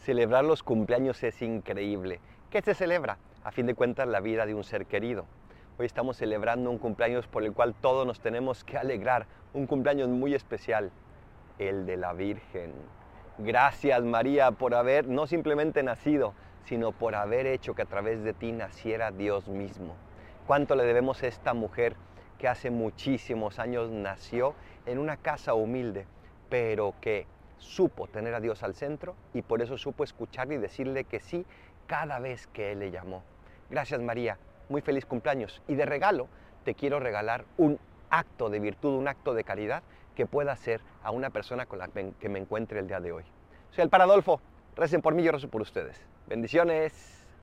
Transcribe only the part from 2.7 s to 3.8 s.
celebra? A fin de